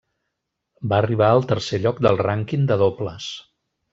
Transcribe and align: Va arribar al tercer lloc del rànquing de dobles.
Va 0.93 0.97
arribar 1.01 1.27
al 1.33 1.45
tercer 1.51 1.79
lloc 1.85 2.01
del 2.07 2.19
rànquing 2.23 2.65
de 2.71 2.81
dobles. 2.85 3.31